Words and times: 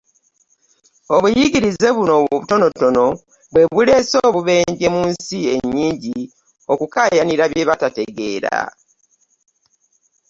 Obuyigirize 1.15 1.87
buno 1.97 2.13
obutono 2.23 3.05
bwe 3.51 3.63
buleese 3.73 4.17
obubenje 4.27 4.87
mu 4.95 5.01
nsi 5.11 5.37
ennyingi 5.53 6.19
okukaayanira 6.71 7.43
bye 7.51 7.63
batategeera. 7.69 8.55